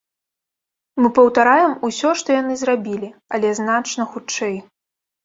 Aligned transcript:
Мы 1.03 1.11
паўтараем 1.19 1.73
усё, 1.87 2.09
што 2.21 2.27
яны 2.41 2.57
зрабілі, 2.63 3.09
але 3.37 3.53
значна 3.61 4.03
хутчэй. 4.15 4.57